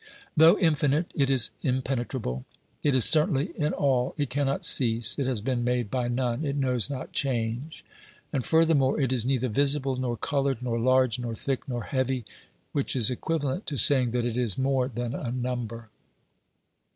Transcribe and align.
Though 0.35 0.57
infinite, 0.57 1.11
it 1.13 1.29
is 1.29 1.51
impenetrable; 1.61 2.43
it 2.81 2.95
is 2.95 3.05
certainly 3.05 3.51
in 3.55 3.71
all; 3.71 4.15
it 4.17 4.31
cannot 4.31 4.65
cease, 4.65 5.15
it 5.19 5.27
has 5.27 5.41
been 5.41 5.63
made 5.63 5.91
by 5.91 6.07
none, 6.07 6.43
it 6.43 6.55
knows 6.55 6.89
not 6.89 7.11
change; 7.13 7.85
and 8.33 8.43
furthermore, 8.43 8.99
it 8.99 9.13
is 9.13 9.27
neither 9.27 9.47
visible, 9.47 9.97
nor 9.97 10.17
coloured, 10.17 10.63
nor 10.63 10.79
large, 10.79 11.19
nor 11.19 11.35
thick, 11.35 11.69
nor 11.69 11.83
heavy: 11.83 12.25
which 12.71 12.95
is 12.95 13.11
equiva 13.11 13.43
lent 13.43 13.67
to 13.67 13.77
saying 13.77 14.09
that 14.09 14.25
it 14.25 14.37
is 14.37 14.57
more 14.57 14.87
than 14.87 15.13
a 15.13 15.31
number. 15.31 15.89